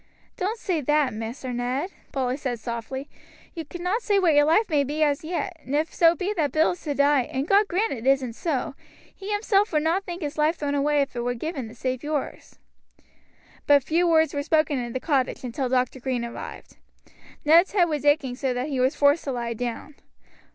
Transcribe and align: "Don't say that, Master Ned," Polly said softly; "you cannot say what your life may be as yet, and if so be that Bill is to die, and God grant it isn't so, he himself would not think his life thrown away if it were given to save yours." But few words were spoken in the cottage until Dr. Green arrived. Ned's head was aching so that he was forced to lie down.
"Don't 0.35 0.57
say 0.57 0.81
that, 0.81 1.13
Master 1.13 1.53
Ned," 1.53 1.91
Polly 2.11 2.35
said 2.35 2.59
softly; 2.59 3.07
"you 3.53 3.63
cannot 3.63 4.01
say 4.01 4.17
what 4.17 4.33
your 4.33 4.45
life 4.45 4.67
may 4.67 4.83
be 4.83 5.03
as 5.03 5.23
yet, 5.23 5.61
and 5.63 5.75
if 5.75 5.93
so 5.93 6.15
be 6.15 6.33
that 6.37 6.51
Bill 6.51 6.71
is 6.71 6.81
to 6.85 6.95
die, 6.95 7.25
and 7.31 7.47
God 7.47 7.67
grant 7.67 7.93
it 7.93 8.07
isn't 8.07 8.33
so, 8.33 8.73
he 9.15 9.31
himself 9.31 9.71
would 9.71 9.83
not 9.83 10.03
think 10.03 10.23
his 10.23 10.39
life 10.39 10.55
thrown 10.55 10.73
away 10.73 11.03
if 11.03 11.15
it 11.15 11.19
were 11.19 11.35
given 11.35 11.67
to 11.67 11.75
save 11.75 12.03
yours." 12.03 12.57
But 13.67 13.83
few 13.83 14.07
words 14.07 14.33
were 14.33 14.41
spoken 14.41 14.79
in 14.79 14.93
the 14.93 14.99
cottage 14.99 15.43
until 15.43 15.69
Dr. 15.69 15.99
Green 15.99 16.25
arrived. 16.25 16.77
Ned's 17.45 17.73
head 17.73 17.85
was 17.85 18.03
aching 18.03 18.35
so 18.35 18.55
that 18.55 18.69
he 18.69 18.79
was 18.79 18.95
forced 18.95 19.25
to 19.25 19.31
lie 19.31 19.53
down. 19.53 19.93